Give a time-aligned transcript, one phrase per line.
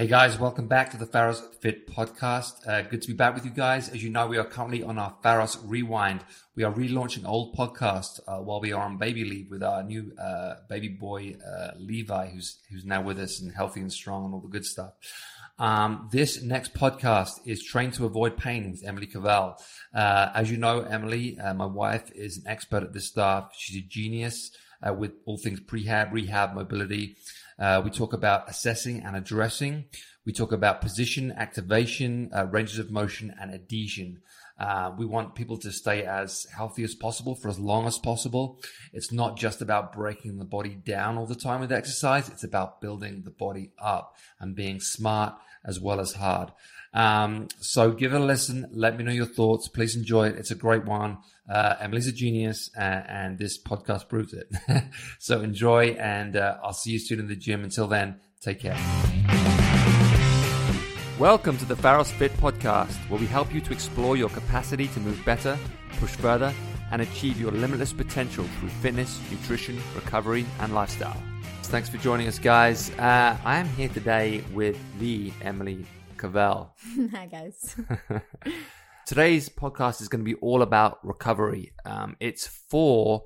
[0.00, 2.66] Hey guys, welcome back to the Pharos Fit podcast.
[2.66, 3.90] Uh, good to be back with you guys.
[3.90, 6.24] As you know, we are currently on our Pharos Rewind.
[6.56, 10.10] We are relaunching old podcasts uh, while we are on baby leave with our new
[10.18, 14.32] uh, baby boy uh, Levi, who's who's now with us and healthy and strong and
[14.32, 14.94] all the good stuff.
[15.58, 19.62] Um, this next podcast is Trained to Avoid Pain with Emily Cavell.
[19.94, 23.52] Uh, as you know, Emily, uh, my wife, is an expert at this stuff.
[23.54, 24.50] She's a genius
[24.96, 27.18] with all things prehab, rehab, mobility.
[27.60, 29.84] Uh, we talk about assessing and addressing.
[30.24, 34.22] We talk about position, activation, uh, ranges of motion, and adhesion.
[34.58, 38.60] Uh, we want people to stay as healthy as possible for as long as possible.
[38.92, 42.28] It's not just about breaking the body down all the time with exercise.
[42.28, 46.52] It's about building the body up and being smart as well as hard.
[46.92, 48.68] Um, so give it a listen.
[48.72, 49.68] Let me know your thoughts.
[49.68, 50.36] Please enjoy it.
[50.36, 51.18] It's a great one.
[51.48, 54.48] Uh, Emily's a genius, uh, and this podcast proves it.
[55.18, 57.64] so enjoy, and uh, I'll see you soon in the gym.
[57.64, 58.78] Until then, take care.
[61.18, 65.00] Welcome to the Pharos Fit podcast, where we help you to explore your capacity to
[65.00, 65.58] move better,
[65.98, 66.54] push further,
[66.92, 71.20] and achieve your limitless potential through fitness, nutrition, recovery, and lifestyle.
[71.64, 72.90] Thanks for joining us, guys.
[72.98, 75.86] Uh, I am here today with the Emily
[76.20, 76.76] Cavell.
[77.12, 77.74] Hi, guys.
[79.06, 81.72] Today's podcast is going to be all about recovery.
[81.86, 83.22] Um, it's for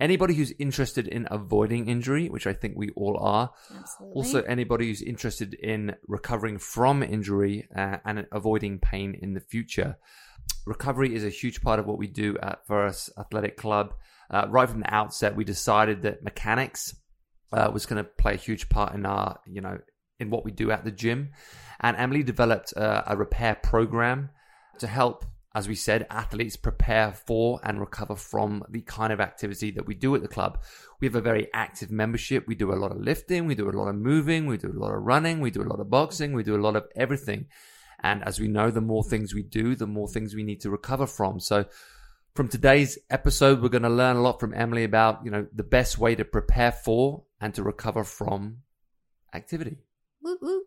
[0.00, 3.50] anybody who's interested in avoiding injury, which I think we all are.
[3.76, 4.16] Absolutely.
[4.16, 9.98] Also, anybody who's interested in recovering from injury uh, and avoiding pain in the future.
[10.64, 13.92] Recovery is a huge part of what we do at Pharos Athletic Club.
[14.30, 16.94] Uh, right from the outset, we decided that mechanics
[17.52, 19.78] uh, was going to play a huge part in our, you know,
[20.18, 21.32] in what we do at the gym.
[21.80, 24.30] And Emily developed uh, a repair program
[24.78, 29.70] to help, as we said, athletes prepare for and recover from the kind of activity
[29.72, 30.62] that we do at the club.
[31.00, 32.46] We have a very active membership.
[32.46, 34.78] We do a lot of lifting, we do a lot of moving, we do a
[34.78, 37.46] lot of running, we do a lot of boxing, we do a lot of everything.
[38.02, 40.70] And as we know, the more things we do, the more things we need to
[40.70, 41.40] recover from.
[41.40, 41.66] So,
[42.34, 45.64] from today's episode, we're going to learn a lot from Emily about, you know, the
[45.64, 48.58] best way to prepare for and to recover from
[49.34, 49.78] activity.
[50.22, 50.62] Woo woo.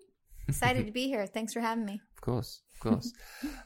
[0.47, 1.25] Excited to be here.
[1.25, 2.01] Thanks for having me.
[2.23, 3.13] Course of course.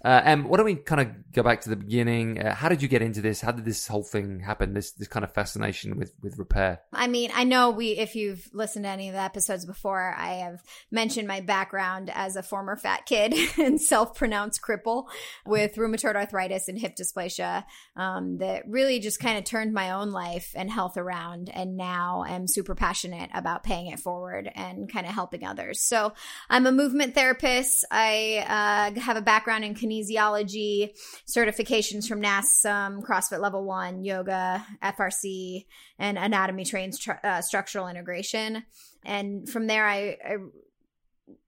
[0.04, 2.42] uh, why don't we kind of go back to the beginning?
[2.42, 3.42] Uh, how did you get into this?
[3.42, 4.74] How did this whole thing happen?
[4.74, 6.82] This this kind of fascination with with repair.
[6.94, 10.36] I mean, I know we if you've listened to any of the episodes before, I
[10.36, 15.06] have mentioned my background as a former fat kid and self-pronounced cripple
[15.46, 17.64] with rheumatoid arthritis and hip dysplasia.
[17.96, 22.24] Um, that really just kind of turned my own life and health around, and now
[22.28, 25.82] I'm super passionate about paying it forward and kind of helping others.
[25.82, 26.14] So
[26.50, 27.86] I'm a movement therapist.
[27.92, 30.92] I uh, have a background in kinesiology,
[31.28, 35.66] certifications from NASM, CrossFit Level One, yoga, FRC,
[36.00, 38.64] and anatomy trains tr- uh, structural integration.
[39.06, 40.36] And from there, I, I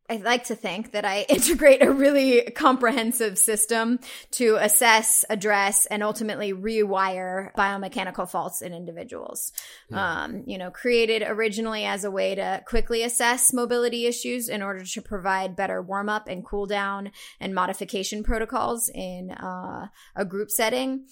[0.09, 3.99] I like to think that I integrate a really comprehensive system
[4.31, 9.53] to assess, address, and ultimately rewire biomechanical faults in individuals.
[9.89, 10.23] Yeah.
[10.23, 14.83] Um, you know, created originally as a way to quickly assess mobility issues in order
[14.83, 20.49] to provide better warm up and cool down and modification protocols in uh, a group
[20.49, 21.05] setting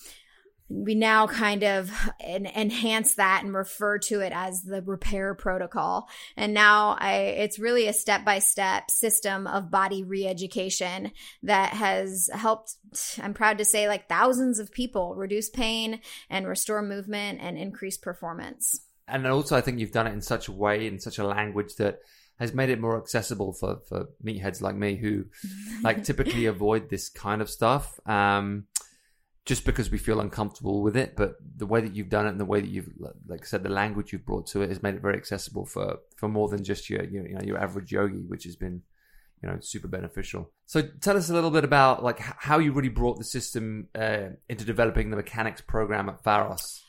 [0.69, 6.09] we now kind of enhance that and refer to it as the repair protocol.
[6.35, 11.11] And now I, it's really a step by step system of body re-education
[11.43, 12.75] that has helped,
[13.21, 17.97] I'm proud to say, like thousands of people reduce pain and restore movement and increase
[17.97, 18.81] performance.
[19.07, 21.75] And also, I think you've done it in such a way, in such a language
[21.75, 21.99] that
[22.39, 25.25] has made it more accessible for, for meatheads like me who
[25.81, 27.99] like typically avoid this kind of stuff.
[28.05, 28.65] Um,
[29.47, 31.15] just because we feel uncomfortable with it.
[31.15, 32.89] But the way that you've done it and the way that you've,
[33.27, 35.99] like I said, the language you've brought to it has made it very accessible for
[36.17, 38.81] for more than just your you know your average yogi, which has been
[39.41, 40.51] you know super beneficial.
[40.65, 44.31] So tell us a little bit about like how you really brought the system uh,
[44.49, 46.83] into developing the mechanics program at Pharos.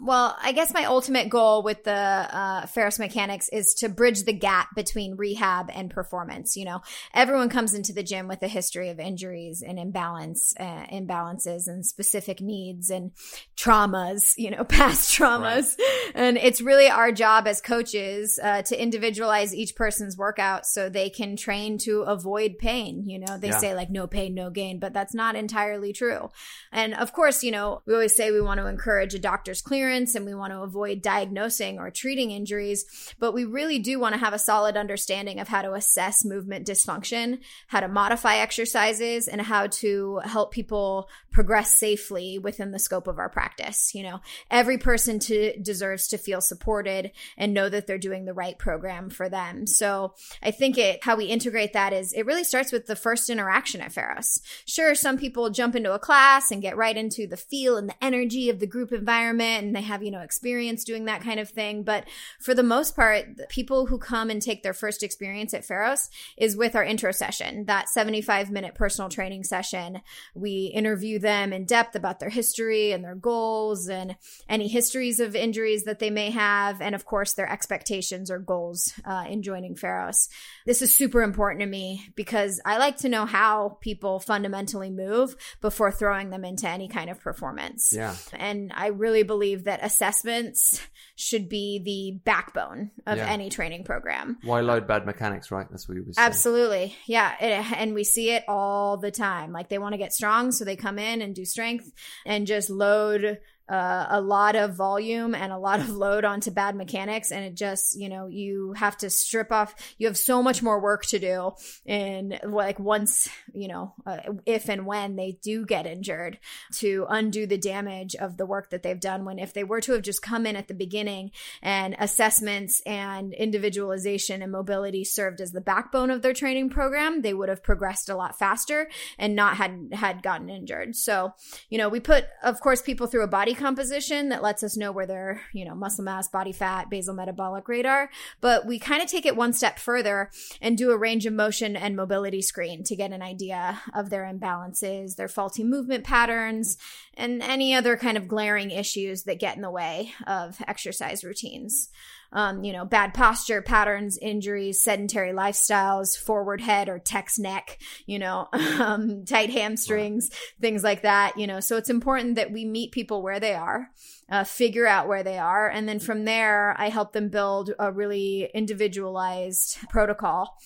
[0.00, 4.32] Well, I guess my ultimate goal with the uh, Pharos Mechanics is to bridge the
[4.32, 6.56] gap between rehab and performance.
[6.56, 6.80] You know,
[7.12, 11.84] everyone comes into the gym with a history of injuries and imbalance, uh, imbalances, and
[11.84, 13.10] specific needs and
[13.58, 14.32] traumas.
[14.38, 16.12] You know, past traumas, right.
[16.14, 21.10] and it's really our job as coaches uh, to individualize each person's workout so they
[21.10, 23.04] can train to avoid pain.
[23.06, 23.58] You know, they yeah.
[23.58, 26.30] say like no pain, no gain, but that's not entirely true.
[26.72, 29.73] And of course, you know, we always say we want to encourage a doctor's clinic
[29.74, 34.14] clearance and we want to avoid diagnosing or treating injuries, but we really do want
[34.14, 39.26] to have a solid understanding of how to assess movement dysfunction, how to modify exercises,
[39.26, 43.92] and how to help people progress safely within the scope of our practice.
[43.96, 48.32] You know, every person to, deserves to feel supported and know that they're doing the
[48.32, 49.66] right program for them.
[49.66, 53.28] So I think it, how we integrate that is it really starts with the first
[53.28, 54.40] interaction at Pharos.
[54.66, 58.04] Sure, some people jump into a class and get right into the feel and the
[58.04, 61.48] energy of the group environment and they have, you know, experience doing that kind of
[61.48, 61.82] thing.
[61.82, 62.04] But
[62.40, 66.10] for the most part, the people who come and take their first experience at Pharos
[66.36, 70.00] is with our intro session, that 75 minute personal training session.
[70.34, 74.16] We interview them in depth about their history and their goals and
[74.48, 76.80] any histories of injuries that they may have.
[76.80, 80.28] And of course, their expectations or goals uh, in joining Pharos.
[80.66, 85.36] This is super important to me because I like to know how people fundamentally move
[85.60, 87.92] before throwing them into any kind of performance.
[87.94, 88.14] Yeah.
[88.32, 90.80] And I really believe that assessments
[91.16, 93.30] should be the backbone of Yeah.
[93.30, 94.38] any training program.
[94.42, 95.66] Why load bad mechanics, right?
[95.70, 96.26] That's what you were saying.
[96.26, 96.96] Absolutely.
[97.06, 97.34] Yeah.
[97.40, 99.52] It, and we see it all the time.
[99.52, 101.92] Like they want to get strong, so they come in and do strength
[102.26, 103.38] and just load
[103.68, 107.32] uh, a lot of volume and a lot of load onto bad mechanics.
[107.32, 110.80] And it just, you know, you have to strip off, you have so much more
[110.80, 111.52] work to do.
[111.86, 116.38] And like once, you know, uh, if and when they do get injured
[116.74, 119.24] to undo the damage of the work that they've done.
[119.24, 121.30] When if they were to have just come in at the beginning
[121.62, 127.34] and assessments and individualization and mobility served as the backbone of their training program, they
[127.34, 130.94] would have progressed a lot faster and not had had gotten injured.
[130.96, 131.32] So,
[131.70, 134.92] you know, we put of course people through a body composition that lets us know
[134.92, 138.10] where their, you know, muscle mass, body fat, basal metabolic rate are,
[138.40, 140.30] but we kind of take it one step further
[140.60, 144.24] and do a range of motion and mobility screen to get an idea of their
[144.24, 146.76] imbalances, their faulty movement patterns,
[147.16, 151.90] and any other kind of glaring issues that get in the way of exercise routines.
[152.34, 158.18] Um, you know, bad posture patterns, injuries, sedentary lifestyles, forward head or text neck, you
[158.18, 161.60] know, um, tight hamstrings, things like that, you know.
[161.60, 163.88] So it's important that we meet people where they are,
[164.28, 167.92] uh, figure out where they are, and then from there, I help them build a
[167.92, 170.58] really individualized protocol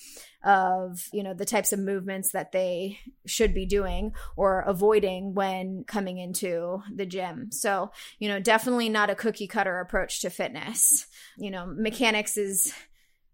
[0.43, 5.83] of you know the types of movements that they should be doing or avoiding when
[5.85, 11.07] coming into the gym so you know definitely not a cookie cutter approach to fitness
[11.39, 12.73] you know mechanics is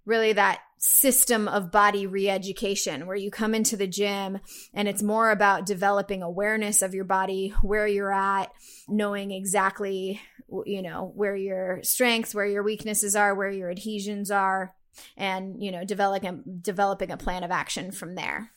[0.05, 4.39] really that system of body re-education where you come into the gym
[4.73, 8.51] and it's more about developing awareness of your body where you're at
[8.87, 10.21] knowing exactly
[10.65, 14.75] you know where your strengths where your weaknesses are where your adhesions are
[15.17, 18.51] and you know developing developing a plan of action from there.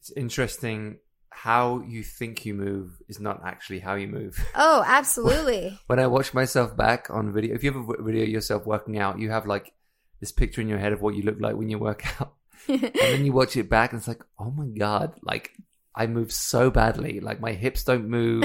[0.00, 0.98] It's interesting
[1.36, 4.42] how you think you move is not actually how you move.
[4.54, 8.64] oh absolutely when I watch myself back on video, if you ever v- video yourself
[8.64, 9.74] working out, you have like
[10.18, 12.32] this picture in your head of what you look like when you work out.
[12.68, 15.52] and then you watch it back and it's like, oh my God, like
[15.96, 17.20] I move so badly.
[17.20, 18.42] Like my hips don't move,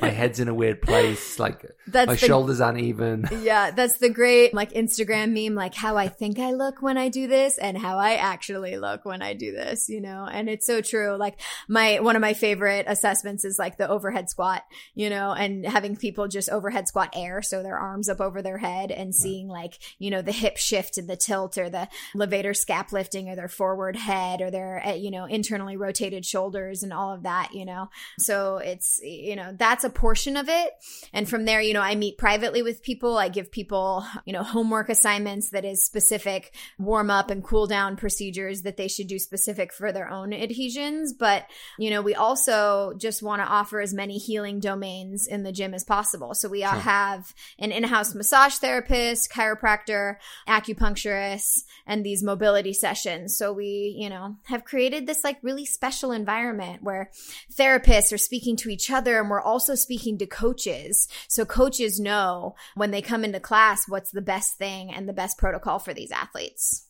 [0.00, 3.28] my head's in a weird place, like That's my the- shoulders uneven.
[3.42, 7.10] yeah, that's the great like Instagram meme, like how I think I look when I
[7.10, 10.26] do this and how I actually look when I do this, you know?
[10.30, 11.16] And it's so true.
[11.16, 14.62] Like my, one of my favorite assessments is like the overhead squat,
[14.94, 17.42] you know, and having people just overhead squat air.
[17.42, 20.96] So their arms up over their head and seeing like, you know, the hip shift
[20.96, 24.94] and the tilt or the levator scap lifting or their forward head or their, uh,
[24.94, 27.90] you know, internally rotated shoulders and all of that, you know?
[28.18, 30.70] So it's, you know, that's a portion of it.
[31.12, 33.18] And from there, you know, I meet privately with people.
[33.18, 37.96] I give people, you know, homework assignments that is specific warm up and cool down
[37.96, 41.12] procedures that they should do specific for their own adhesions.
[41.12, 41.46] But,
[41.78, 45.74] you know, we also just want to offer as many healing domains in the gym
[45.74, 46.34] as possible.
[46.34, 46.80] So we all Sure.
[46.80, 50.16] have an in-house massage therapist, chiropractor,
[50.48, 53.36] acupuncturist, and these mobility sessions.
[53.36, 57.10] So we, you know, have created this like really special environment where
[57.52, 61.08] therapists are speaking to each other and we're also speaking to coaches.
[61.28, 65.38] So coaches know when they come into class what's the best thing and the best
[65.38, 66.86] protocol for these athletes.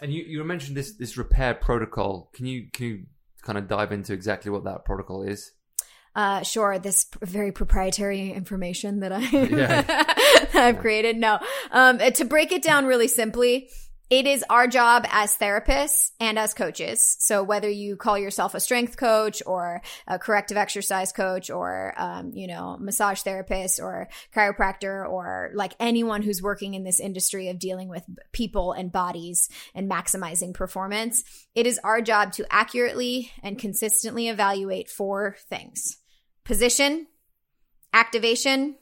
[0.00, 2.30] And you, you mentioned this this repair protocol.
[2.32, 3.02] Can you can you
[3.42, 5.52] kind of dive into exactly what that protocol is?
[6.14, 10.48] Uh, sure, this p- very proprietary information that I Yeah.
[10.54, 11.16] I've created.
[11.16, 11.38] No,
[11.70, 13.70] um, to break it down really simply,
[14.10, 17.16] it is our job as therapists and as coaches.
[17.20, 22.32] So whether you call yourself a strength coach or a corrective exercise coach or, um,
[22.32, 27.58] you know, massage therapist or chiropractor or like anyone who's working in this industry of
[27.58, 31.22] dealing with people and bodies and maximizing performance,
[31.54, 35.98] it is our job to accurately and consistently evaluate four things.
[36.44, 37.08] Position,
[37.92, 38.76] activation,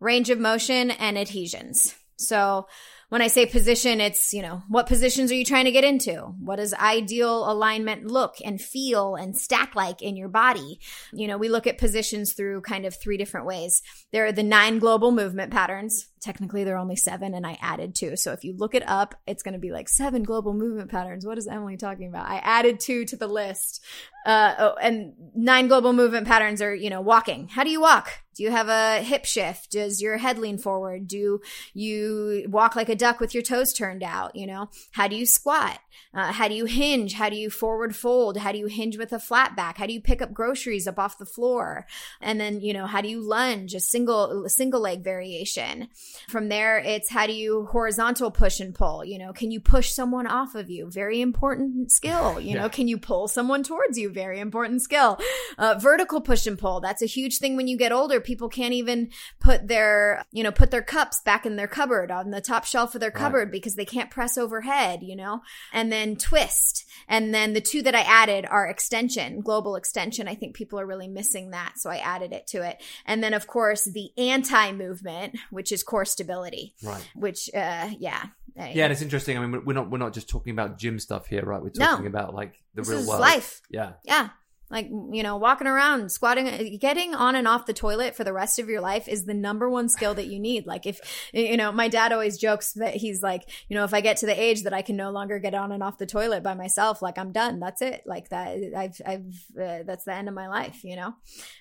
[0.00, 1.94] range of motion, and adhesions.
[2.16, 2.66] So
[3.08, 6.14] when I say position, it's, you know, what positions are you trying to get into?
[6.40, 10.80] What does ideal alignment look and feel and stack like in your body?
[11.12, 13.80] You know, we look at positions through kind of three different ways.
[14.12, 16.08] There are the nine global movement patterns.
[16.20, 18.16] Technically, there are only seven, and I added two.
[18.16, 21.24] So if you look it up, it's going to be like seven global movement patterns.
[21.24, 22.26] What is Emily talking about?
[22.26, 23.84] I added two to the list.
[24.24, 27.46] Uh, oh, and nine global movement patterns are, you know, walking.
[27.46, 28.10] How do you walk?
[28.36, 29.70] Do you have a hip shift?
[29.72, 31.08] Does your head lean forward?
[31.08, 31.40] Do
[31.72, 34.36] you walk like a duck with your toes turned out?
[34.36, 35.80] You know, how do you squat?
[36.14, 37.14] Uh, how do you hinge?
[37.14, 38.38] How do you forward fold?
[38.38, 39.78] How do you hinge with a flat back?
[39.78, 41.86] How do you pick up groceries up off the floor?
[42.20, 43.74] And then, you know, how do you lunge?
[43.74, 45.88] A single, a single leg variation.
[46.28, 49.04] From there, it's how do you horizontal push and pull?
[49.04, 50.90] You know, can you push someone off of you?
[50.90, 52.40] Very important skill.
[52.46, 52.62] You yeah.
[52.62, 54.08] know, can you pull someone towards you?
[54.08, 55.18] Very important skill.
[55.58, 56.80] Uh, vertical push and pull.
[56.80, 58.20] That's a huge thing when you get older.
[58.20, 59.10] People can't even
[59.40, 62.94] put their, you know, put their cups back in their cupboard on the top shelf
[62.94, 63.52] of their cupboard right.
[63.52, 65.40] because they can't press overhead, you know?
[65.72, 66.84] And then then twist.
[67.08, 70.26] And then the two that I added are extension, global extension.
[70.26, 71.74] I think people are really missing that.
[71.76, 72.82] So I added it to it.
[73.04, 76.74] And then, of course, the anti movement, which is core stability.
[76.82, 77.08] Right.
[77.14, 78.24] Which, uh, yeah.
[78.56, 79.36] Yeah, and it's interesting.
[79.36, 81.62] I mean, we're not we're not just talking about gym stuff here, right?
[81.62, 82.08] We're talking no.
[82.08, 83.20] about like the this real world.
[83.20, 83.60] life.
[83.68, 83.92] Yeah.
[84.02, 84.30] Yeah
[84.68, 88.58] like you know walking around squatting getting on and off the toilet for the rest
[88.58, 90.66] of your life is the number one skill that you need.
[90.66, 94.00] Like if you know my dad always jokes that he's like you know if i
[94.00, 96.42] get to the age that i can no longer get on and off the toilet
[96.42, 97.60] by myself like i'm done.
[97.60, 98.02] That's it.
[98.06, 101.14] Like that i've i've uh, that's the end of my life you know?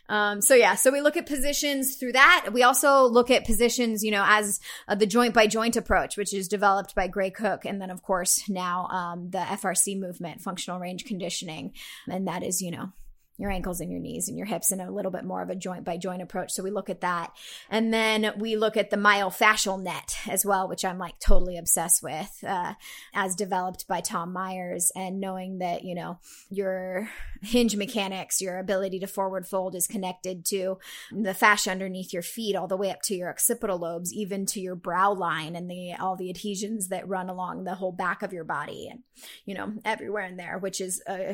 [0.10, 0.76] Um so yeah.
[0.76, 2.48] So we look at positions through that.
[2.54, 6.34] We also look at positions you know as uh, the joint by joint approach which
[6.34, 7.66] is developed by gray cook.
[7.66, 11.74] And then of course now um the frc movement functional range conditioning.
[12.10, 12.94] And that is you know
[13.38, 15.56] your ankles and your knees and your hips in a little bit more of a
[15.56, 16.52] joint by joint approach.
[16.52, 17.32] So we look at that.
[17.70, 22.02] And then we look at the myofascial net as well, which I'm like totally obsessed
[22.02, 22.76] with, uh,
[23.14, 27.10] as developed by Tom Myers and knowing that, you know, your
[27.42, 30.78] hinge mechanics, your ability to forward fold is connected to
[31.12, 34.62] the fascia underneath your feet all the way up to your occipital lobes, even to
[34.62, 38.32] your brow line and the, all the adhesions that run along the whole back of
[38.32, 39.02] your body and,
[39.46, 41.34] you know, everywhere in there, which is, uh,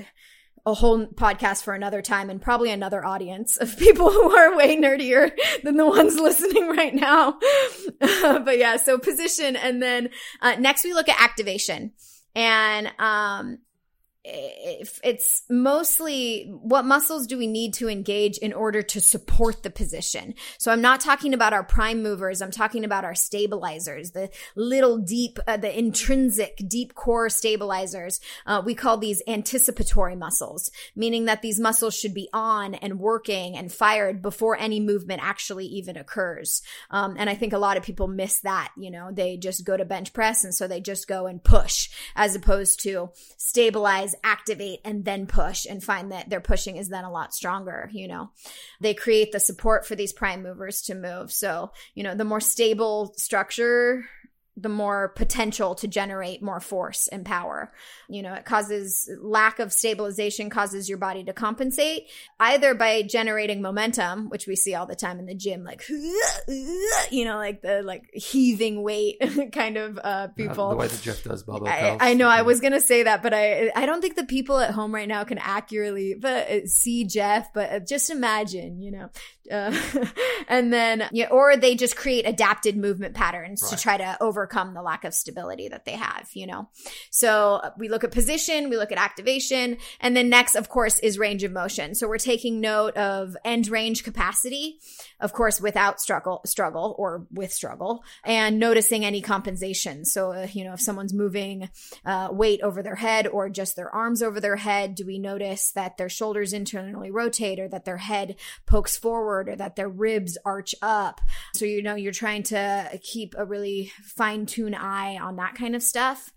[0.65, 4.77] a whole podcast for another time and probably another audience of people who are way
[4.77, 5.32] nerdier
[5.63, 7.39] than the ones listening right now.
[8.00, 9.56] but yeah, so position.
[9.56, 10.10] And then
[10.41, 11.91] uh, next we look at activation.
[12.36, 13.60] And um,
[14.24, 20.36] it's mostly what muscles do we need to engage in order to support the position.
[20.60, 22.42] So I'm not talking about our prime movers.
[22.42, 28.20] I'm talking about our stabilizers, the little deep, uh, the intrinsic deep core stabilizers.
[28.46, 33.58] Uh, we call these anticipatory muscles, meaning that these muscles should be on and working
[33.58, 36.62] and fired before any movement actually even occurs.
[36.92, 38.72] Um, and I think a lot of people miss that.
[38.78, 41.90] You know, they just go to bench press and so they just go and push
[42.16, 47.03] as opposed to stabilize activate, and then push and find that their pushing is then
[47.03, 47.89] a lot stronger.
[47.91, 48.32] You know,
[48.80, 51.32] they create the support for these prime movers to move.
[51.32, 54.06] So, you know, the more stable structure
[54.62, 57.72] the more potential to generate more force and power.
[58.08, 62.08] You know, it causes lack of stabilization causes your body to compensate
[62.39, 67.25] either by generating momentum, which we see all the time in the gym, like, you
[67.25, 69.18] know, like the like heaving weight
[69.51, 70.70] kind of uh, people.
[70.70, 73.24] the way that Jeff does barbell I, I, know I was going to say that,
[73.24, 76.68] but I, I don't think the people at home right now can accurately but uh,
[76.68, 79.10] see Jeff, but uh, just imagine, you know,
[79.50, 79.76] uh,
[80.48, 83.72] and then, yeah, or they just create adapted movement patterns right.
[83.72, 86.70] to try to overcome the lack of stability that they have, you know?
[87.10, 91.00] So uh, we look at position, we look at activation, and then next, of course,
[91.00, 91.96] is range of motion.
[91.96, 94.80] So we're taking note of end range capacity,
[95.20, 100.06] of course, without struggle, struggle or with struggle, and noticing any compensation.
[100.06, 101.70] So, uh, you know, if someone's moving
[102.06, 105.72] uh, weight over their head or just their arms over their head, do we notice
[105.72, 109.31] that their shoulders internally rotate or that their head pokes forward?
[109.32, 111.22] Forward or that their ribs arch up.
[111.56, 115.76] So, you know, you're trying to keep a really fine tune eye on that kind
[115.76, 116.32] of stuff.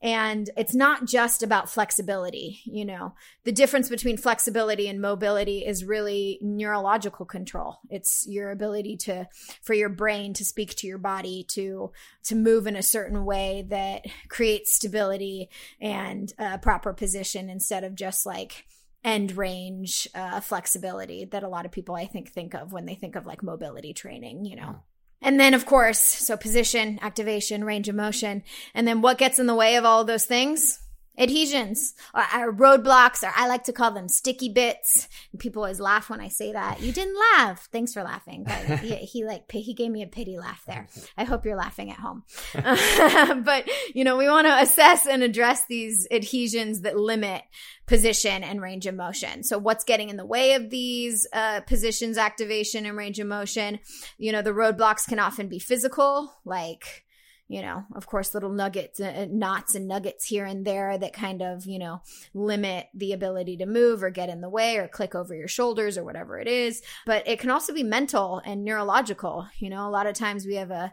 [0.00, 2.60] And it's not just about flexibility.
[2.64, 7.80] You know, the difference between flexibility and mobility is really neurological control.
[7.90, 9.26] It's your ability to,
[9.62, 11.90] for your brain to speak to your body, to,
[12.26, 15.48] to move in a certain way that creates stability
[15.80, 18.66] and a proper position instead of just like,
[19.04, 22.94] end range uh, flexibility that a lot of people I think think of when they
[22.94, 24.80] think of like mobility training, you know.
[25.20, 28.42] And then of course, so position, activation, range of motion,
[28.74, 30.80] and then what gets in the way of all of those things?
[31.18, 35.08] Adhesions or, or, roadblocks or i like to call them sticky bits.
[35.32, 36.80] And people always laugh when i say that.
[36.80, 37.68] You didn't laugh.
[37.72, 38.44] Thanks for laughing.
[38.44, 40.88] But he, he like he gave me a pity laugh there.
[41.18, 42.24] I hope you're laughing at home.
[43.48, 47.42] But you know we want to assess and address these adhesions that limit
[47.86, 49.42] position and range of motion.
[49.42, 53.78] So what's getting in the way of these uh, positions activation and range of motion?
[54.18, 57.04] You know the roadblocks can often be physical like
[57.48, 61.40] you know, of course, little nuggets, uh, knots and nuggets here and there that kind
[61.40, 62.02] of, you know,
[62.34, 65.96] limit the ability to move or get in the way or click over your shoulders
[65.96, 66.82] or whatever it is.
[67.06, 69.48] But it can also be mental and neurological.
[69.58, 70.92] You know, a lot of times we have a,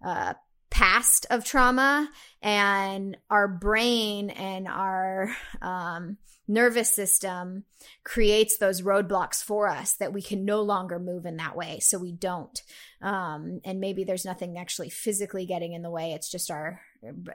[0.00, 0.36] a
[0.70, 2.08] past of trauma
[2.40, 7.64] and our brain and our um, nervous system
[8.04, 11.78] creates those roadblocks for us that we can no longer move in that way.
[11.80, 12.60] So we don't.
[13.02, 16.12] Um, and maybe there's nothing actually physically getting in the way.
[16.12, 16.80] It's just our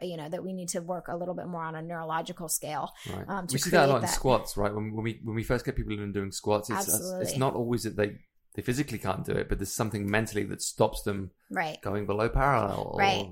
[0.02, 2.92] you know that we need to work a little bit more on a neurological scale
[3.14, 3.26] right.
[3.28, 4.08] um, we see that a lot that.
[4.08, 4.74] in squats right?
[4.74, 6.90] When, when, we when we first get people in doing squats it's,
[7.22, 8.18] it's not always that they
[8.56, 11.82] they physically can't do it but there's something mentally that stops them right.
[11.82, 13.30] going below parallel right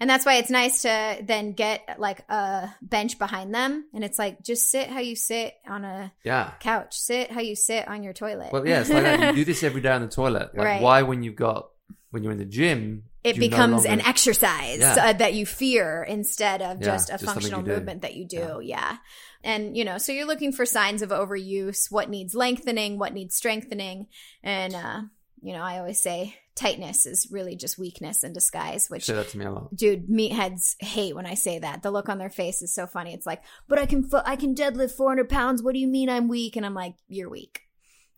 [0.00, 3.86] and that's why it's nice to then get like a bench behind them.
[3.94, 6.52] And it's like, just sit how you sit on a yeah.
[6.60, 6.98] couch.
[6.98, 8.52] Sit how you sit on your toilet.
[8.52, 9.20] Well, yeah, it's like that.
[9.20, 10.54] You do this every day on the toilet.
[10.54, 10.82] Like, right.
[10.82, 11.68] why when you've got,
[12.10, 13.90] when you're in the gym, it becomes no longer...
[13.90, 14.96] an exercise yeah.
[14.98, 18.60] uh, that you fear instead of yeah, just a just functional movement that you do.
[18.60, 18.60] Yeah.
[18.62, 18.96] yeah.
[19.44, 23.36] And, you know, so you're looking for signs of overuse, what needs lengthening, what needs
[23.36, 24.06] strengthening.
[24.42, 25.02] And, uh,
[25.42, 28.88] you know, I always say tightness is really just weakness in disguise.
[28.88, 30.08] Which say that to me a lot, dude.
[30.08, 31.82] Meatheads hate when I say that.
[31.82, 33.14] The look on their face is so funny.
[33.14, 35.62] It's like, but I can I can deadlift 400 pounds.
[35.62, 36.56] What do you mean I'm weak?
[36.56, 37.62] And I'm like, you're weak.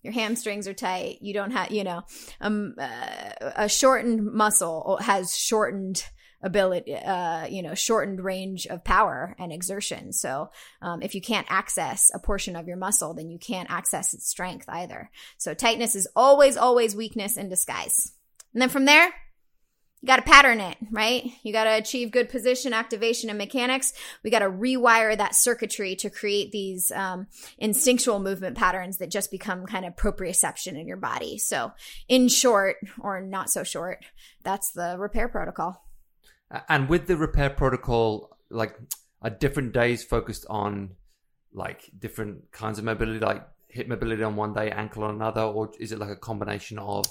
[0.02, 1.18] Your hamstrings are tight.
[1.22, 2.02] You don't have, you know,
[2.40, 6.04] um, uh, a shortened muscle has shortened
[6.42, 10.12] ability, uh, you know, shortened range of power and exertion.
[10.12, 10.50] So,
[10.82, 14.28] um, if you can't access a portion of your muscle, then you can't access its
[14.28, 15.10] strength either.
[15.38, 18.12] So tightness is always, always weakness in disguise.
[18.54, 19.12] And then from there,
[20.04, 21.32] you got to pattern it, right?
[21.42, 23.94] You got to achieve good position, activation, and mechanics.
[24.22, 29.30] We got to rewire that circuitry to create these um, instinctual movement patterns that just
[29.30, 31.38] become kind of proprioception in your body.
[31.38, 31.72] So,
[32.06, 34.04] in short, or not so short,
[34.42, 35.82] that's the repair protocol.
[36.68, 38.76] And with the repair protocol, like
[39.22, 40.90] are different days focused on
[41.54, 45.70] like different kinds of mobility, like hip mobility on one day, ankle on another, or
[45.80, 47.06] is it like a combination of?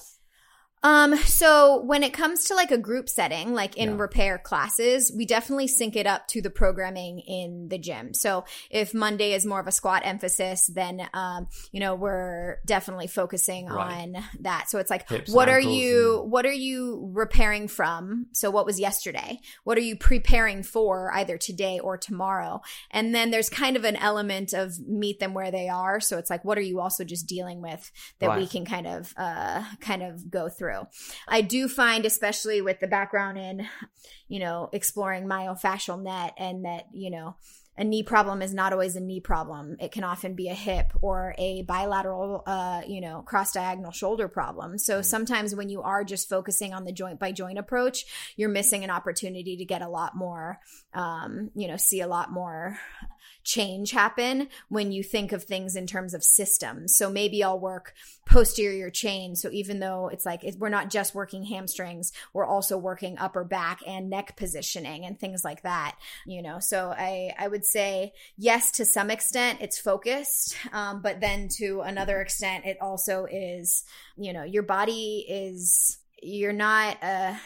[0.83, 3.97] Um, so when it comes to like a group setting, like in yeah.
[3.97, 8.13] repair classes, we definitely sync it up to the programming in the gym.
[8.13, 13.07] So if Monday is more of a squat emphasis, then, um, you know, we're definitely
[13.07, 14.03] focusing right.
[14.03, 14.69] on that.
[14.69, 16.31] So it's like, Hips what are you, and...
[16.31, 18.25] what are you repairing from?
[18.33, 19.39] So what was yesterday?
[19.63, 22.61] What are you preparing for either today or tomorrow?
[22.91, 26.01] And then there's kind of an element of meet them where they are.
[26.01, 28.39] So it's like, what are you also just dealing with that right.
[28.39, 30.72] we can kind of, uh, kind of go through?
[30.73, 30.87] Through.
[31.27, 33.67] I do find, especially with the background in,
[34.27, 37.35] you know, exploring myofascial net and that, you know,
[37.77, 39.77] a knee problem is not always a knee problem.
[39.79, 44.27] It can often be a hip or a bilateral, uh, you know, cross diagonal shoulder
[44.27, 44.77] problem.
[44.77, 48.05] So sometimes when you are just focusing on the joint by joint approach,
[48.35, 50.59] you're missing an opportunity to get a lot more,
[50.93, 52.77] um, you know, see a lot more
[53.43, 56.95] change happen when you think of things in terms of systems.
[56.95, 57.93] So maybe I'll work
[58.25, 59.35] posterior chain.
[59.35, 63.81] So even though it's like we're not just working hamstrings, we're also working upper back
[63.85, 65.95] and neck positioning and things like that.
[66.25, 71.19] You know, so I I would say yes to some extent it's focused, um, but
[71.19, 73.83] then to another extent it also is.
[74.17, 77.39] You know, your body is you're not a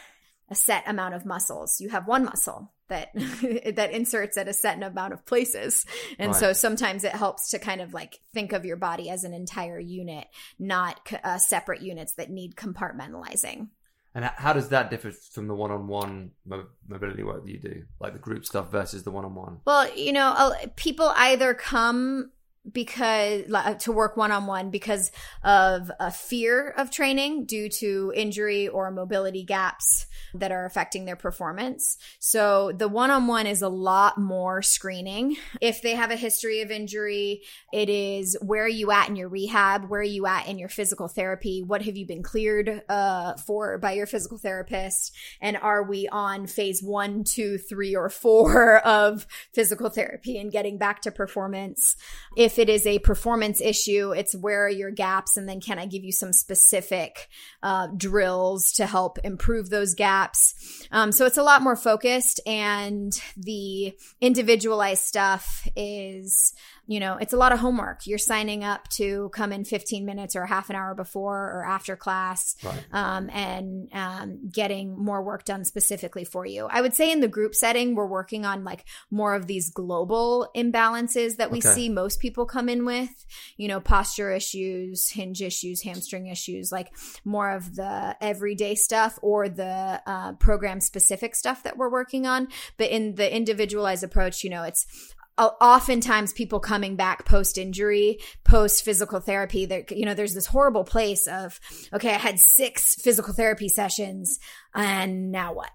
[0.50, 1.82] a set amount of muscles.
[1.82, 3.10] You have one muscle that
[3.76, 5.86] that inserts at a set amount of places.
[6.18, 6.40] And right.
[6.40, 9.80] so sometimes it helps to kind of like think of your body as an entire
[9.80, 10.28] unit,
[10.58, 13.70] not uh, separate units that need compartmentalizing.
[14.18, 16.32] And how does that differ from the one-on-one
[16.88, 19.60] mobility work that you do, like the group stuff versus the one-on-one?
[19.64, 22.32] Well, you know, people either come
[22.72, 23.44] because
[23.80, 25.12] to work one on one because
[25.44, 31.16] of a fear of training due to injury or mobility gaps that are affecting their
[31.16, 31.98] performance.
[32.20, 35.38] So the one on one is a lot more screening.
[35.62, 39.30] If they have a history of injury, it is where are you at in your
[39.30, 39.90] rehab?
[39.90, 41.64] Where are you at in your physical therapy?
[41.64, 45.16] What have you been cleared uh, for by your physical therapist?
[45.42, 50.78] And are we on phase one, two, three, or four of physical therapy and getting
[50.78, 51.96] back to performance?
[52.36, 55.78] If if it is a performance issue, it's where are your gaps, and then can
[55.78, 57.30] I give you some specific
[57.62, 60.88] uh, drills to help improve those gaps?
[60.92, 66.54] Um, so it's a lot more focused, and the individualized stuff is
[66.88, 68.08] you know, it's a lot of homework.
[68.08, 71.98] You're signing up to come in 15 minutes or half an hour before or after
[71.98, 72.86] class right.
[72.94, 76.68] um, and um, getting more work done specifically for you.
[76.72, 80.50] I would say in the group setting, we're working on like more of these global
[80.56, 81.70] imbalances that we okay.
[81.70, 83.26] see most people come in with,
[83.58, 86.94] you know, posture issues, hinge issues, hamstring issues, like
[87.26, 92.48] more of the everyday stuff or the uh, program specific stuff that we're working on.
[92.78, 98.84] But in the individualized approach, you know, it's oftentimes people coming back post injury, post
[98.84, 101.60] physical therapy, that you know, there's this horrible place of,
[101.94, 104.40] okay, I had six physical therapy sessions
[104.74, 105.72] and now what?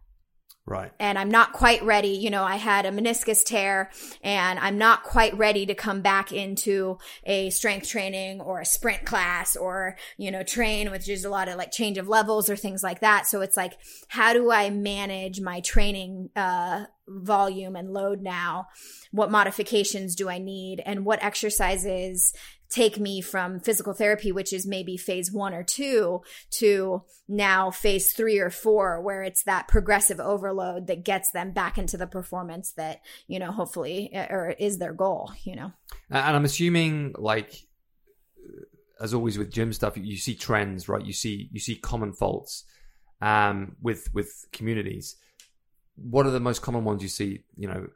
[0.65, 0.93] Right.
[1.01, 2.11] And I'm not quite ready.
[2.11, 3.91] You know, I had a meniscus tear
[4.23, 9.05] and I'm not quite ready to come back into a strength training or a sprint
[9.05, 12.55] class or, you know, train, which is a lot of like change of levels or
[12.55, 13.27] things like that.
[13.27, 13.73] So it's like,
[14.07, 18.69] how do I manage my training, uh, volume and load now?
[19.11, 20.81] What modifications do I need?
[20.87, 22.33] And what exercises
[22.73, 28.13] take me from physical therapy, which is maybe phase one or two, to now phase
[28.13, 32.73] three or four, where it's that progressive overload that gets them back into the performance
[32.73, 35.71] that, you know, hopefully, uh, or is their goal, you know?
[36.11, 37.55] And I'm assuming, like,
[39.01, 41.05] as always with gym stuff, you see trends, right?
[41.05, 42.65] You see, you see common faults
[43.21, 45.17] um, with, with communities.
[45.97, 47.89] What are the most common ones you see, you know,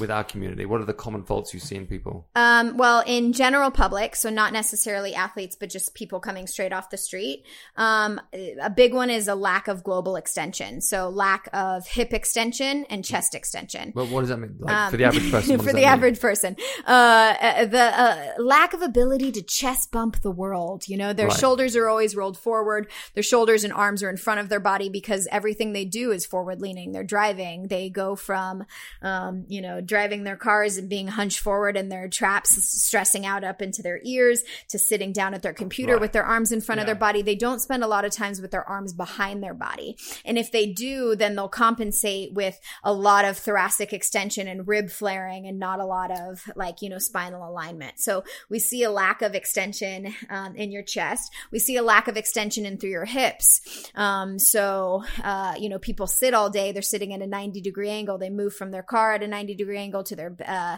[0.00, 0.66] with our community?
[0.66, 2.28] What are the common faults you see in people?
[2.34, 6.90] Um, well, in general public, so not necessarily athletes, but just people coming straight off
[6.90, 7.44] the street.
[7.76, 8.20] Um,
[8.60, 10.80] a big one is a lack of global extension.
[10.80, 13.92] So lack of hip extension and chest extension.
[13.94, 14.56] Well, what does that mean?
[14.58, 15.58] Like, um, for the average person?
[15.62, 16.20] for the average mean?
[16.20, 16.56] person.
[16.86, 20.88] Uh, uh, the uh, lack of ability to chest bump the world.
[20.88, 21.38] You know, their right.
[21.38, 22.90] shoulders are always rolled forward.
[23.14, 26.26] Their shoulders and arms are in front of their body because everything they do is
[26.26, 26.92] forward leaning.
[26.92, 27.68] They're driving.
[27.68, 28.64] They go from,
[29.02, 33.42] um, you know, driving their cars and being hunched forward in their traps stressing out
[33.42, 36.00] up into their ears to sitting down at their computer right.
[36.00, 36.82] with their arms in front yeah.
[36.82, 37.22] of their body.
[37.22, 39.96] They don't spend a lot of times with their arms behind their body.
[40.24, 44.90] And if they do, then they'll compensate with a lot of thoracic extension and rib
[44.90, 47.98] flaring and not a lot of like, you know, spinal alignment.
[47.98, 51.32] So we see a lack of extension um, in your chest.
[51.50, 53.60] We see a lack of extension in through your hips.
[53.94, 57.90] Um, so, uh, you know, people sit all day, they're sitting at a 90 degree
[57.90, 58.18] angle.
[58.18, 60.76] They move from their car at a 90 degree angle to their uh,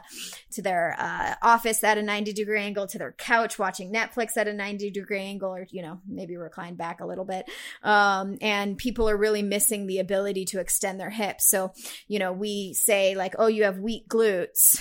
[0.52, 4.48] to their uh, office at a 90 degree angle to their couch watching Netflix at
[4.48, 7.48] a 90 degree angle or you know maybe recline back a little bit.
[7.82, 11.48] Um, and people are really missing the ability to extend their hips.
[11.48, 11.72] So
[12.08, 14.80] you know we say like oh you have weak glutes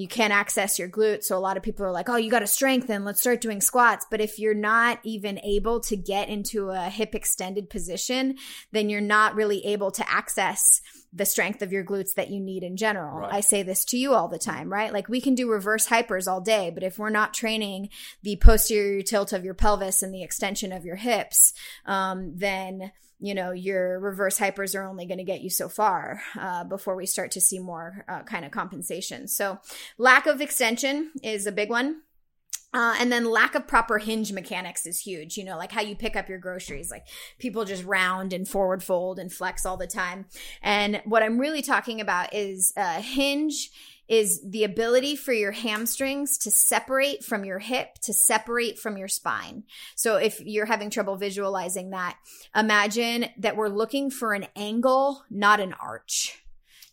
[0.00, 1.24] you can't access your glutes.
[1.24, 3.04] So a lot of people are like, oh, you got to strengthen.
[3.04, 4.06] Let's start doing squats.
[4.10, 8.36] But if you're not even able to get into a hip extended position,
[8.72, 10.80] then you're not really able to access
[11.12, 13.20] the strength of your glutes that you need in general.
[13.20, 13.34] Right.
[13.34, 14.92] I say this to you all the time, right?
[14.92, 17.88] Like we can do reverse hypers all day, but if we're not training
[18.22, 21.54] the posterior tilt of your pelvis and the extension of your hips,
[21.86, 26.20] um, then you know your reverse hypers are only going to get you so far
[26.38, 29.28] uh, before we start to see more uh, kind of compensation.
[29.28, 29.58] So
[29.98, 32.02] lack of extension is a big one.
[32.74, 35.38] Uh, and then lack of proper hinge mechanics is huge.
[35.38, 36.90] You know, like how you pick up your groceries.
[36.90, 37.06] Like
[37.38, 40.26] people just round and forward fold and flex all the time.
[40.60, 43.70] And what I'm really talking about is uh, hinge
[44.08, 49.08] is the ability for your hamstrings to separate from your hip, to separate from your
[49.08, 49.64] spine.
[49.94, 52.16] So if you're having trouble visualizing that,
[52.54, 56.42] imagine that we're looking for an angle, not an arch.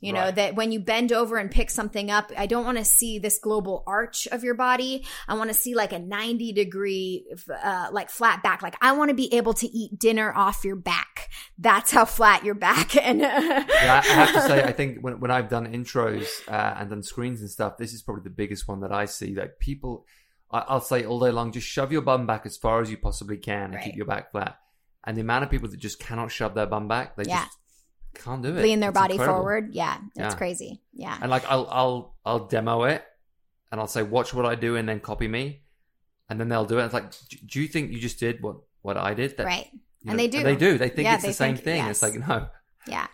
[0.04, 0.36] You know, right.
[0.36, 3.40] that when you bend over and pick something up, I don't want to see this
[3.40, 5.06] global arch of your body.
[5.30, 7.26] I want to see like a 90 degree,
[7.64, 8.62] uh, like flat back.
[8.62, 11.30] Like I want to be able to eat dinner off your back.
[11.58, 12.98] That's how flat your back.
[13.04, 16.90] And yeah, I have to say, I think when, when I've done intros uh, and
[16.90, 19.36] done screens and stuff, this is probably the biggest one that I see.
[19.36, 20.06] Like people,
[20.50, 23.38] I'll say all day long, just shove your bum back as far as you possibly
[23.38, 23.84] can and right.
[23.84, 24.58] keep your back flat.
[25.06, 27.46] And the amount of people that just cannot shove their bum back, they yeah.
[27.46, 27.58] just
[28.14, 28.62] can't do it.
[28.62, 29.40] Lean their it's body incredible.
[29.40, 29.74] forward.
[29.74, 30.36] Yeah, it's yeah.
[30.36, 30.82] crazy.
[30.94, 31.18] Yeah.
[31.22, 33.04] And like I'll I'll I'll demo it,
[33.72, 35.64] and I'll say watch what I do, and then copy me,
[36.30, 36.86] and then they'll do it.
[36.86, 37.12] It's like,
[37.46, 39.38] do you think you just did what what I did?
[39.38, 39.70] That, right.
[40.06, 40.38] And know, they do.
[40.40, 40.78] And they do.
[40.78, 41.78] They think yeah, it's they the same think, thing.
[41.78, 42.04] Yes.
[42.04, 42.48] It's like no.
[42.88, 43.08] Yeah.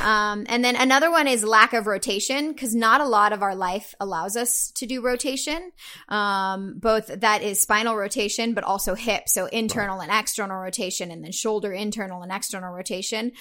[0.00, 3.56] um, and then another one is lack of rotation because not a lot of our
[3.56, 5.72] life allows us to do rotation.
[6.08, 9.28] Um, both that is spinal rotation, but also hip.
[9.28, 10.08] So internal right.
[10.08, 13.32] and external rotation and then shoulder internal and external rotation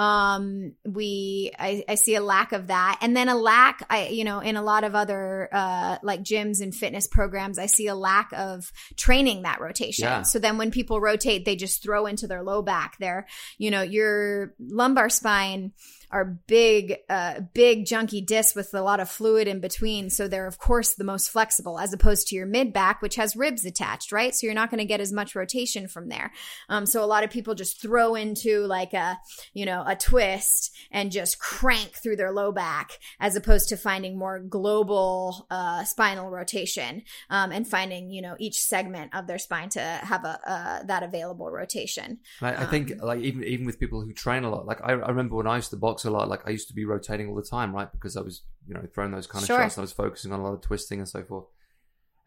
[0.00, 2.98] um we I, I see a lack of that.
[3.02, 6.62] And then a lack i you know in a lot of other uh like gyms
[6.62, 10.04] and fitness programs i see a lack of training that rotation.
[10.04, 10.22] Yeah.
[10.22, 13.26] so then when people rotate they just throw into their low back their
[13.58, 15.72] you know your lumbar spine
[16.12, 20.10] are big, uh, big junky discs with a lot of fluid in between.
[20.10, 23.36] So they're of course the most flexible as opposed to your mid back, which has
[23.36, 24.34] ribs attached, right?
[24.34, 26.32] So you're not going to get as much rotation from there.
[26.68, 29.18] Um, so a lot of people just throw into like a,
[29.54, 34.18] you know, a twist and just crank through their low back as opposed to finding
[34.18, 39.68] more global, uh, spinal rotation, um, and finding, you know, each segment of their spine
[39.70, 42.18] to have a, uh, that available rotation.
[42.40, 44.92] I, I think um, like even, even with people who train a lot, like I,
[44.92, 46.84] I remember when I used to box box a lot, like I used to be
[46.84, 47.90] rotating all the time, right?
[47.90, 49.60] Because I was, you know, throwing those kind of sure.
[49.60, 49.78] shots.
[49.78, 51.46] I was focusing on a lot of twisting and so forth.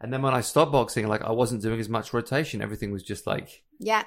[0.00, 2.60] And then when I stopped boxing, like I wasn't doing as much rotation.
[2.60, 4.04] Everything was just like yeah,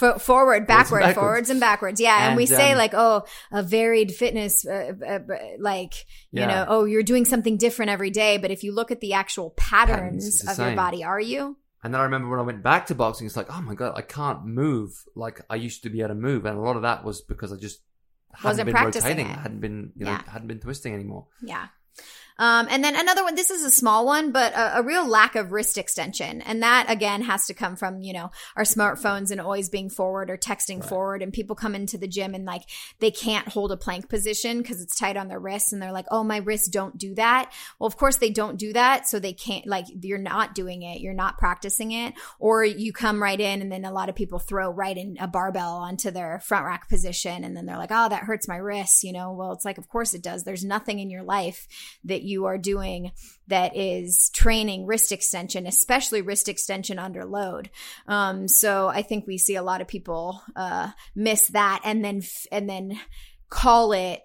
[0.00, 1.14] F- forward, backward, backwards.
[1.14, 2.00] forwards and backwards.
[2.00, 5.18] Yeah, and, and we say um, like, oh, a varied fitness, uh, uh,
[5.58, 5.94] like
[6.30, 6.46] you yeah.
[6.46, 8.38] know, oh, you're doing something different every day.
[8.38, 10.66] But if you look at the actual patterns, patterns of same.
[10.68, 11.56] your body, are you?
[11.82, 13.94] And then I remember when I went back to boxing, it's like, oh my god,
[13.96, 16.82] I can't move like I used to be able to move, and a lot of
[16.82, 17.80] that was because I just
[18.44, 19.38] wasn't been practicing rotating, it.
[19.38, 20.22] hadn't been you know yeah.
[20.30, 21.26] hadn't been twisting anymore.
[21.42, 21.66] Yeah.
[22.40, 25.36] Um, and then another one, this is a small one, but a, a, real lack
[25.36, 26.40] of wrist extension.
[26.40, 30.30] And that again has to come from, you know, our smartphones and always being forward
[30.30, 30.88] or texting right.
[30.88, 31.20] forward.
[31.20, 32.62] And people come into the gym and like
[32.98, 35.74] they can't hold a plank position because it's tight on their wrists.
[35.74, 37.52] And they're like, oh, my wrists don't do that.
[37.78, 39.06] Well, of course they don't do that.
[39.06, 41.02] So they can't, like, you're not doing it.
[41.02, 42.14] You're not practicing it.
[42.38, 45.28] Or you come right in and then a lot of people throw right in a
[45.28, 47.44] barbell onto their front rack position.
[47.44, 49.04] And then they're like, oh, that hurts my wrists.
[49.04, 50.44] You know, well, it's like, of course it does.
[50.44, 51.68] There's nothing in your life
[52.04, 53.12] that you are doing
[53.48, 57.70] that is training wrist extension, especially wrist extension under load.
[58.06, 62.22] Um, so I think we see a lot of people uh, miss that and then
[62.52, 63.00] and then
[63.48, 64.22] call it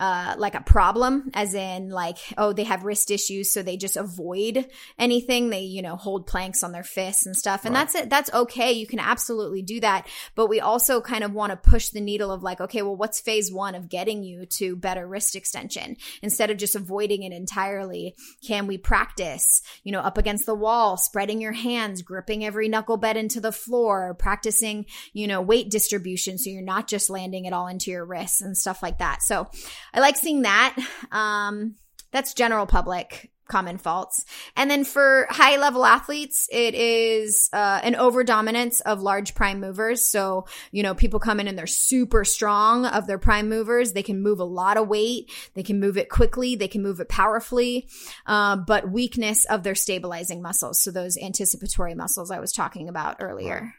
[0.00, 3.96] uh, like a problem, as in like, oh, they have wrist issues, so they just
[3.96, 4.66] avoid
[4.98, 5.50] anything.
[5.50, 7.64] They, you know, hold planks on their fists and stuff.
[7.64, 7.82] And right.
[7.82, 8.10] that's it.
[8.10, 8.72] That's okay.
[8.72, 10.08] You can absolutely do that.
[10.34, 13.20] But we also kind of want to push the needle of like, okay, well, what's
[13.20, 15.96] phase one of getting you to better wrist extension?
[16.22, 20.96] Instead of just avoiding it entirely, can we practice, you know, up against the wall,
[20.96, 26.36] spreading your hands, gripping every knuckle bed into the floor, practicing, you know, weight distribution.
[26.36, 29.22] So you're not just landing it all into your wrists and stuff like that.
[29.22, 29.48] So,
[29.94, 30.76] I like seeing that.
[31.12, 31.76] Um,
[32.10, 34.24] that's general public common faults.
[34.56, 39.60] And then for high level athletes, it is uh, an over dominance of large prime
[39.60, 40.10] movers.
[40.10, 43.92] So, you know, people come in and they're super strong of their prime movers.
[43.92, 45.30] They can move a lot of weight.
[45.54, 46.56] They can move it quickly.
[46.56, 47.88] They can move it powerfully.
[48.26, 50.82] Uh, but weakness of their stabilizing muscles.
[50.82, 53.74] So those anticipatory muscles I was talking about earlier.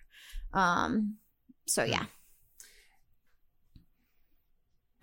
[0.54, 1.18] Um,
[1.68, 2.06] so yeah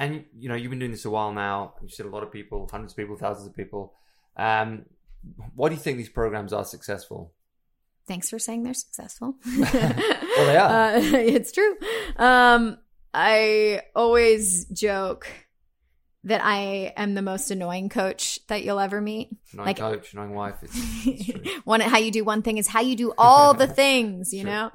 [0.03, 1.75] and you know you've been doing this a while now.
[1.81, 3.95] You've seen a lot of people, hundreds of people, thousands of people.
[4.37, 4.85] Um,
[5.55, 7.33] why do you think these programs are successful?
[8.09, 9.37] Thanks for saying they're successful.
[9.59, 10.69] well, they are.
[10.69, 11.77] Uh, it's true.
[12.17, 12.79] Um,
[13.15, 15.29] I always joke
[16.25, 19.31] that I am the most annoying coach that you'll ever meet.
[19.53, 20.55] Annoying like, coach, annoying wife.
[20.63, 24.33] It's, it's one, how you do one thing is how you do all the things,
[24.33, 24.71] you know?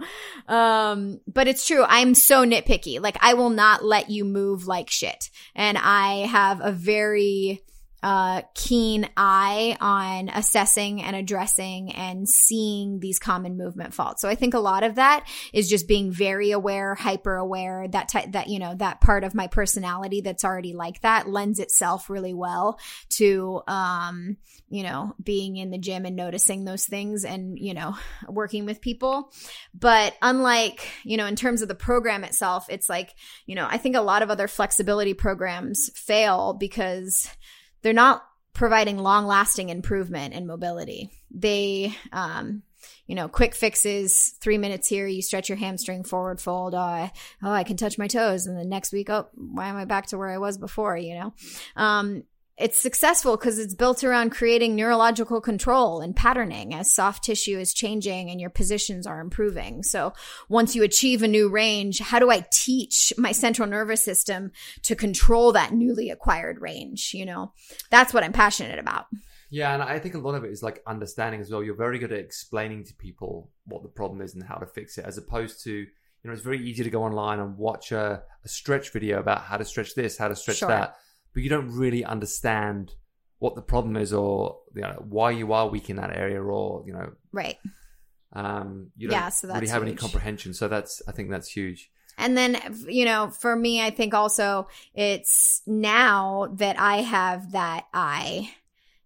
[0.48, 1.86] Um, but it's true.
[1.88, 3.02] I'm so nitpicky.
[3.02, 5.30] Like I will not let you move like shit.
[5.56, 7.62] And I have a very,
[8.04, 14.22] uh, keen eye on assessing and addressing and seeing these common movement faults.
[14.22, 18.10] So I think a lot of that is just being very aware, hyper aware, that
[18.10, 22.10] type, that, you know, that part of my personality that's already like that lends itself
[22.10, 22.80] really well
[23.10, 24.38] to, um,
[24.70, 27.96] you know, being in the gym and noticing those things and, you know,
[28.28, 29.34] working with people.
[29.74, 33.16] But unlike, you know, in terms of the program itself, it's like,
[33.48, 37.28] you know, I think a lot of other flexibility programs fail because
[37.82, 41.12] they're not providing long lasting improvement in mobility.
[41.30, 42.64] They, um,
[43.06, 46.74] you know, quick fixes, three minutes here, you stretch your hamstring forward fold.
[46.74, 47.12] Oh, I,
[47.44, 48.48] oh, I can touch my toes.
[48.48, 50.98] And the next week, oh, why am I back to where I was before?
[50.98, 51.34] You know,
[51.76, 52.24] um,
[52.58, 57.74] it's successful because it's built around creating neurological control and patterning as soft tissue is
[57.74, 59.84] changing and your positions are improving.
[59.84, 60.14] So
[60.50, 64.52] once you achieve a new range, how do I teach my central nervous system
[64.84, 67.12] to control that newly acquired range?
[67.14, 67.54] You know,
[67.92, 69.06] that's what I'm passionate about.
[69.50, 71.64] Yeah, and I think a lot of it is like understanding as well.
[71.64, 74.98] You're very good at explaining to people what the problem is and how to fix
[74.98, 78.24] it, as opposed to you know, it's very easy to go online and watch a,
[78.44, 80.68] a stretch video about how to stretch this, how to stretch Sure.
[80.68, 80.98] that,
[81.38, 82.96] but you don't really understand
[83.38, 86.84] what the problem is or you know, why you are weak in that area or
[86.88, 87.60] you know Right.
[88.34, 90.56] um, you don't Yeah, so really have any comprehension.
[90.56, 91.92] So that's I think that's huge.
[92.18, 97.86] And then, you know, for me, I think also it's now that I have that
[97.94, 98.50] eye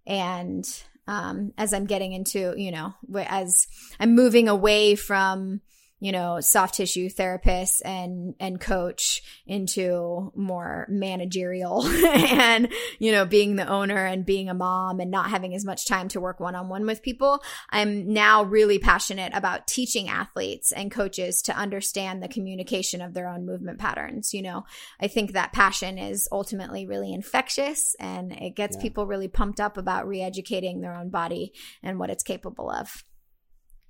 [0.08, 0.63] and
[1.08, 3.67] um, as I'm getting into, you know, as
[4.00, 5.60] I'm moving away from,
[6.01, 13.55] you know, soft tissue therapist and, and coach into more managerial and, you know, being
[13.55, 16.55] the owner and being a mom and not having as much time to work one
[16.55, 17.43] on one with people.
[17.69, 23.27] I'm now really passionate about teaching athletes and coaches to understand the communication of their
[23.27, 24.33] own movement patterns.
[24.33, 24.63] You know,
[24.99, 28.81] I think that passion is ultimately really infectious and it gets Yeah.
[28.81, 33.03] people really pumped up about re educating their own body and what it's capable of.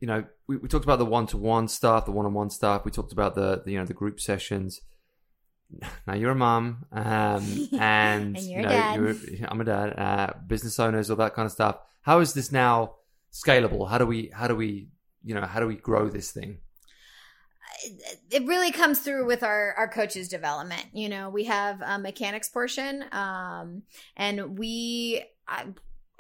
[0.02, 2.50] You know, we, we talked about the one to one stuff, the one on one
[2.50, 2.84] stuff.
[2.84, 4.82] We talked about the, the you know the group sessions.
[6.06, 8.96] Now you're a mom, um, and, And you're you a know, dad.
[9.00, 9.98] You're, I'm a dad.
[9.98, 11.78] Uh, business owners, all that kind of stuff.
[12.02, 12.96] How is this now
[13.32, 13.90] scalable?
[13.90, 14.90] How do we how do we
[15.24, 16.58] you know how do we grow this thing?
[18.30, 22.48] it really comes through with our our coaches development you know we have a mechanics
[22.50, 23.82] portion um
[24.16, 25.66] and we i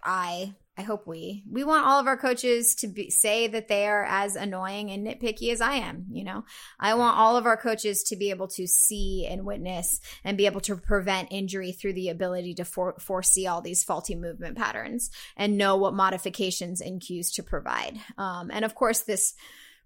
[0.03, 3.87] i I hope we we want all of our coaches to be, say that they
[3.87, 6.05] are as annoying and nitpicky as I am.
[6.11, 6.45] You know,
[6.79, 10.45] I want all of our coaches to be able to see and witness and be
[10.45, 15.11] able to prevent injury through the ability to for, foresee all these faulty movement patterns
[15.35, 17.99] and know what modifications and cues to provide.
[18.17, 19.35] Um, and of course, this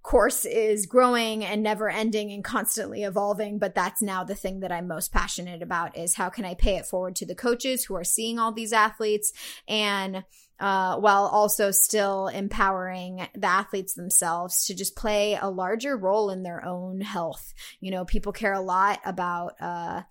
[0.06, 4.72] course is growing and never ending and constantly evolving but that's now the thing that
[4.72, 7.96] i'm most passionate about is how can i pay it forward to the coaches who
[7.96, 9.34] are seeing all these athletes
[9.68, 10.24] and
[10.60, 16.44] uh, while also still empowering the athletes themselves to just play a larger role in
[16.44, 17.54] their own health.
[17.82, 20.04] You know people care a lot about uh,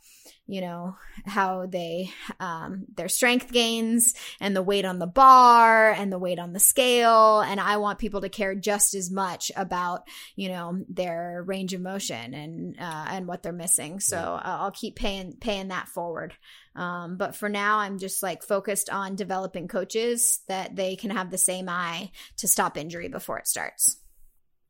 [0.47, 6.13] you know how they um, their strength gains and the weight on the bar and
[6.13, 7.41] the weight on the scale.
[7.41, 11.81] And i want people to care just as much about you know their range of
[11.81, 14.01] motion and uh, and what they're missing.
[14.01, 16.35] So uh, i'll keep paying paying that forward.
[16.77, 21.31] Um, but for now i'm just like focused on developing coaches that they can have
[21.31, 23.99] the same eye to stop injury before it starts.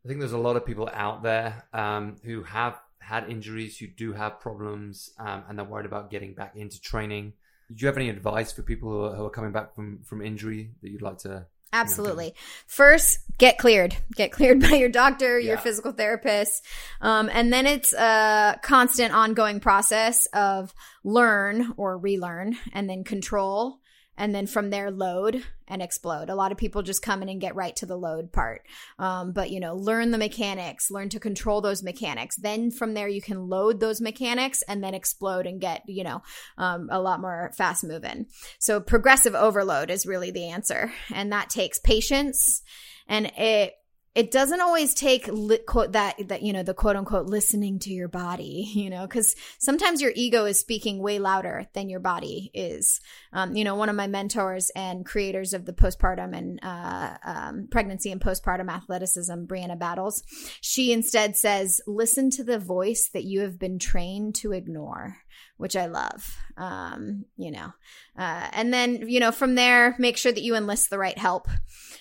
[0.05, 3.87] I think there's a lot of people out there um, who have had injuries, who
[3.87, 7.33] do have problems, um, and they're worried about getting back into training.
[7.73, 10.21] Do you have any advice for people who are, who are coming back from, from
[10.23, 11.47] injury that you'd like to?
[11.73, 12.35] Absolutely.
[12.69, 13.97] First, get cleared.
[14.15, 15.61] Get cleared by your doctor, your Yeah.
[15.61, 16.65] physical therapist.
[17.01, 23.81] Um, and then it's a constant ongoing process of learn or relearn and then control.
[24.17, 26.31] And then from there, load and explode.
[26.31, 28.63] A lot of people just come in and get right to the load part.
[28.99, 32.37] Um, but, you know, learn the mechanics, learn to control those mechanics.
[32.37, 36.23] Then from there, you can load those mechanics and then explode and get, you know,
[36.59, 38.27] um, a lot more fast moving.
[38.59, 40.93] So progressive overload is really the answer.
[41.13, 42.63] And that takes patience
[43.09, 43.75] and it,
[44.15, 47.91] it doesn't always take li- quote that that you know the quote unquote listening to
[47.91, 52.51] your body you know because sometimes your ego is speaking way louder than your body
[52.55, 53.01] is.
[53.33, 57.69] Um, you know one of my mentors and creators of the postpartum and uh, um,
[57.71, 60.23] pregnancy and postpartum athleticism brianna battles
[60.61, 65.17] she instead says listen to the voice that you have been trained to ignore
[65.57, 67.73] which i love um, you know.
[68.17, 71.49] Uh, and then you know from there make sure that you enlist the right help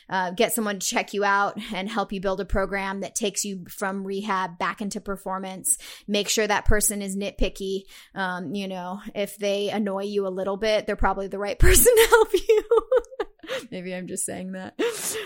[0.10, 3.46] uh, get someone to check you out and help you build a program that takes
[3.46, 5.78] you from rehab back into performance.
[6.08, 7.84] Make sure that person is nitpicky.
[8.16, 11.96] Um, you know, if they annoy you a little bit, they're probably the right person
[11.96, 12.64] to help you.
[13.72, 14.80] Maybe I'm just saying that.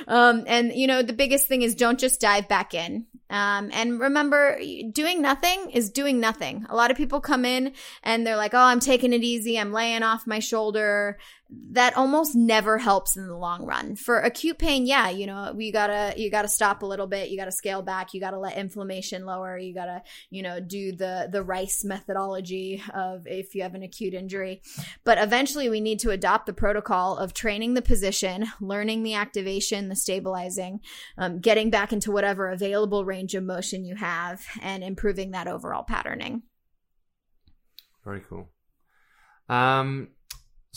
[0.07, 3.05] Um, and you know, the biggest thing is don't just dive back in.
[3.29, 4.57] Um, and remember,
[4.91, 6.65] doing nothing is doing nothing.
[6.69, 9.59] A lot of people come in and they're like, "Oh, I'm taking it easy.
[9.59, 11.17] I'm laying off my shoulder."
[11.49, 13.95] That almost never helps in the long run.
[13.95, 17.29] For acute pain, yeah, you know, you gotta you gotta stop a little bit.
[17.29, 18.13] You gotta scale back.
[18.13, 19.57] You gotta let inflammation lower.
[19.57, 24.13] You gotta you know do the the rice methodology of if you have an acute
[24.13, 24.61] injury.
[25.05, 29.87] But eventually, we need to adopt the protocol of training the position, learning the activation,
[29.87, 30.81] the stabilizing,
[31.17, 35.83] um, getting back into whatever available range of motion you have, and improving that overall
[35.83, 36.43] patterning.
[38.03, 38.49] Very cool.
[39.49, 40.09] Um,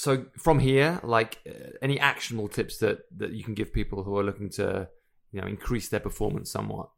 [0.01, 4.17] so from here, like uh, any actionable tips that that you can give people who
[4.19, 4.89] are looking to,
[5.33, 6.91] you know, increase their performance somewhat.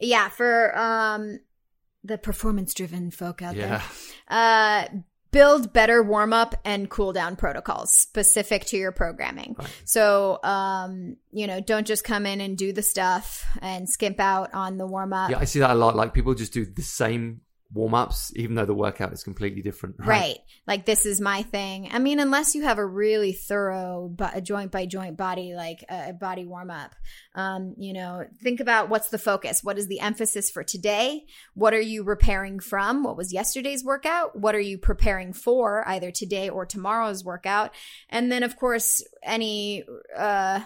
[0.00, 1.40] Yeah, for um,
[2.04, 3.68] the performance driven folk out Yeah.
[3.68, 3.82] there.
[4.28, 4.88] Uh,
[5.30, 9.56] build better warm up and cool down protocols specific to your programming.
[9.58, 9.68] Right.
[9.84, 14.52] So, um, you know, don't just come in and do the stuff and skimp out
[14.52, 15.30] on the warm up.
[15.30, 15.96] Yeah, I see that a lot.
[15.96, 17.40] Like people just do the same
[17.72, 19.96] warm ups, even though the workout is completely different.
[19.98, 20.08] Right?
[20.08, 20.38] right?
[20.66, 21.88] Like this is my thing.
[21.92, 25.84] I mean, unless you have a really thorough but a joint by joint body, like
[25.88, 26.94] a body warm up,
[27.34, 29.64] um, you know, think about what's the focus.
[29.64, 31.24] What is the emphasis for today?
[31.54, 33.04] What are you repairing from?
[33.04, 34.38] What was yesterday's workout?
[34.38, 37.72] What are you preparing for either today or tomorrow's workout?
[38.10, 39.84] And then, of course, any,
[40.16, 40.60] uh,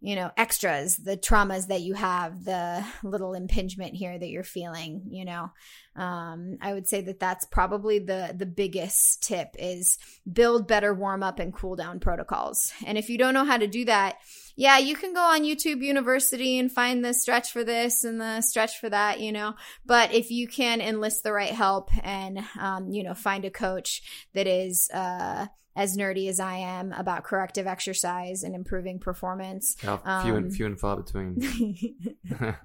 [0.00, 5.02] you know, extras, the traumas that you have, the little impingement here that you're feeling,
[5.10, 5.50] you know.
[5.96, 9.98] Um, I would say that that's probably the the biggest tip is
[10.30, 12.72] build better warm up and cool down protocols.
[12.86, 14.18] And if you don't know how to do that,
[14.58, 18.40] yeah, you can go on YouTube University and find the stretch for this and the
[18.40, 19.54] stretch for that, you know.
[19.86, 24.02] But if you can enlist the right help and, um, you know, find a coach
[24.34, 25.46] that is, uh,
[25.76, 29.76] as nerdy as I am about corrective exercise and improving performance.
[29.80, 31.38] Few um, and few and far between.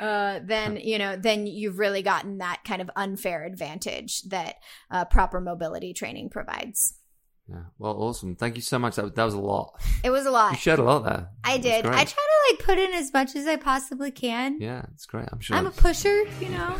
[0.00, 4.54] uh, then you know, then you've really gotten that kind of unfair advantage that
[4.90, 6.97] uh, proper mobility training provides.
[7.48, 7.60] Yeah.
[7.78, 8.36] Well, awesome.
[8.36, 8.96] Thank you so much.
[8.96, 9.80] That was, that was a lot.
[10.04, 10.52] It was a lot.
[10.52, 11.28] You shared a lot there.
[11.44, 11.86] I did.
[11.86, 14.60] I try to like put in as much as I possibly can.
[14.60, 15.28] Yeah, it's great.
[15.32, 15.56] I'm sure.
[15.56, 16.76] I'm a pusher, you know.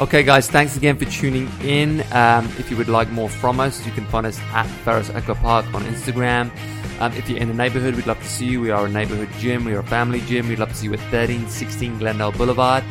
[0.00, 2.04] Okay, guys, thanks again for tuning in.
[2.12, 5.34] Um, if you would like more from us, you can find us at Ferris Echo
[5.34, 6.52] Park on Instagram.
[7.00, 8.60] Um, if you're in the neighborhood, we'd love to see you.
[8.60, 9.64] We are a neighborhood gym.
[9.64, 10.48] We are a family gym.
[10.48, 12.84] We'd love to see you at 1316 Glendale Boulevard.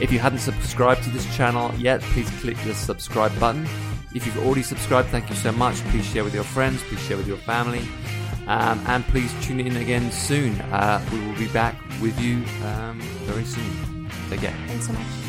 [0.00, 3.66] If you haven't subscribed to this channel yet, please click the subscribe button.
[4.14, 5.76] If you've already subscribed, thank you so much.
[5.90, 6.82] Please share with your friends.
[6.82, 7.82] Please share with your family.
[8.46, 10.60] Um, and please tune in again soon.
[10.60, 14.10] Uh, we will be back with you um, very soon.
[14.28, 14.54] Take care.
[14.66, 15.21] Thanks so much.